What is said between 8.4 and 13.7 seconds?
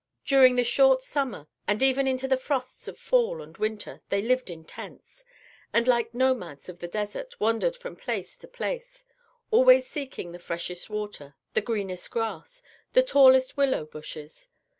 place, always seeking the freshest water, the greenest grass, the tallest